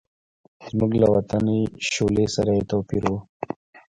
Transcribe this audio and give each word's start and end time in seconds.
زموږ 0.69 0.91
له 1.01 1.07
وطني 1.15 1.59
شولې 1.91 2.25
سره 2.35 2.51
یې 2.57 2.63
توپیر 2.71 3.03
و. 3.11 3.13